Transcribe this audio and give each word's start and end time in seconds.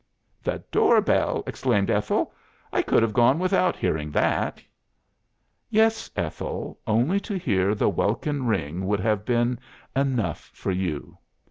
"The 0.41 0.63
door 0.71 0.99
bell!" 0.99 1.43
exclaimed 1.45 1.91
Ethel. 1.91 2.33
"I 2.73 2.81
could 2.81 3.03
have 3.03 3.13
gone 3.13 3.37
without 3.37 3.75
hearing 3.75 4.09
that." 4.13 4.59
"Yes, 5.69 6.09
Ethel, 6.15 6.79
only 6.87 7.19
to 7.19 7.37
hear 7.37 7.75
the 7.75 7.87
welkin 7.87 8.47
ring 8.47 8.87
would 8.87 8.99
have 9.01 9.25
been 9.25 9.59
enough 9.95 10.49
for 10.55 10.71
you. 10.71 11.19